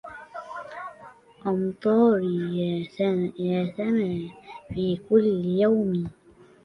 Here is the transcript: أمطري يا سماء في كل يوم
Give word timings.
أمطري 1.47 2.57
يا 2.57 2.83
سماء 3.69 4.27
في 4.73 4.97
كل 5.09 5.45
يوم 5.45 6.07